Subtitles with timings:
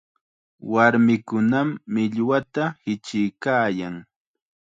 [0.73, 3.95] Warmikunam millwata hichiykaayan.